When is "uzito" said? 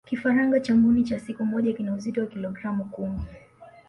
1.93-2.21